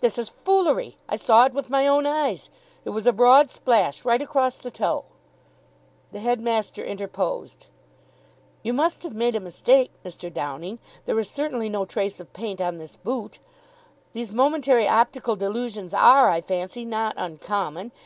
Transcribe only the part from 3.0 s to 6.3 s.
a broad splash right across the toe." The